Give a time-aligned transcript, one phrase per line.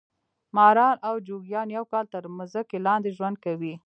[0.55, 3.73] ماران او جوګیان یو کال تر مځکې لاندې ژوند کوي.